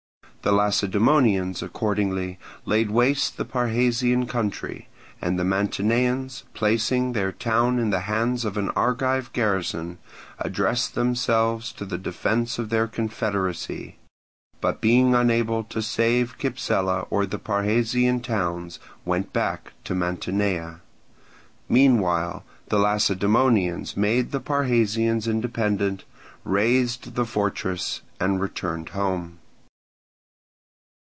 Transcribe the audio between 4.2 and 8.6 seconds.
country, and the Mantineans, placing their town in the hands of